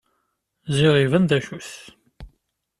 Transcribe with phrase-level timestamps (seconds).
[0.77, 1.71] Ziɣ iban d acu-t.